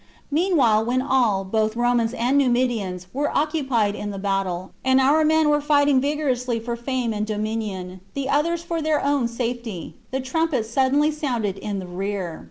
Meanwhile, 0.31 0.83
when 0.85 0.99
all, 0.99 1.43
both 1.45 1.75
Romans 1.75 2.15
and 2.15 2.35
Numidians, 2.35 3.05
were 3.13 3.29
occupied 3.37 3.93
in 3.93 4.09
the 4.09 4.17
battle, 4.17 4.71
and 4.83 4.99
our 4.99 5.23
men 5.23 5.47
were 5.47 5.61
fighting 5.61 6.01
vigorously 6.01 6.59
for 6.59 6.75
fame 6.75 7.13
and 7.13 7.23
dominion, 7.27 7.99
the 8.15 8.27
others 8.27 8.63
for 8.63 8.81
their 8.81 9.05
own 9.05 9.27
safety, 9.27 9.97
the 10.09 10.19
trumpets 10.19 10.71
suddenly 10.71 11.11
sounded 11.11 11.55
in 11.59 11.77
the 11.77 11.85
rear. 11.85 12.39